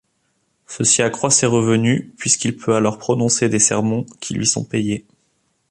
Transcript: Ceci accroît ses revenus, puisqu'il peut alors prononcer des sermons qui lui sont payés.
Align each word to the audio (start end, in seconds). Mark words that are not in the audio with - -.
Ceci 0.65 1.03
accroît 1.03 1.29
ses 1.29 1.45
revenus, 1.45 2.09
puisqu'il 2.17 2.55
peut 2.57 2.73
alors 2.73 2.97
prononcer 2.97 3.49
des 3.49 3.59
sermons 3.59 4.07
qui 4.19 4.33
lui 4.33 4.47
sont 4.47 4.63
payés. 4.65 5.05